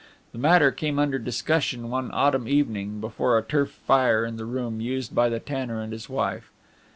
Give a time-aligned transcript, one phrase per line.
[0.31, 4.81] The matter came under discussion one autumn evening, before a turf fire in the room
[4.81, 6.49] used by the tanner and his wife.